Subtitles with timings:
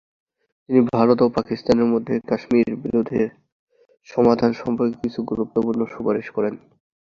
[0.69, 3.27] তিনি ভারত ও পাকিস্তানের মধ্যে কাশ্মীর বিরোধের
[4.07, 6.53] সমাধান সম্পর্কে কিছু গুরুত্বপূর্ণ সুপারিশ করেন।